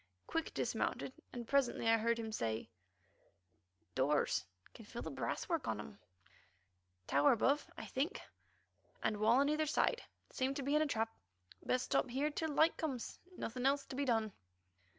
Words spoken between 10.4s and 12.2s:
to be in a trap. Best stop